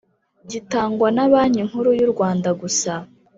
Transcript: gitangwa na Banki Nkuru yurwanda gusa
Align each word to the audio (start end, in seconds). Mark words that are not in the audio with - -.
gitangwa 0.51 1.07
na 1.15 1.25
Banki 1.31 1.61
Nkuru 1.67 1.89
yurwanda 1.99 2.49
gusa 2.61 2.93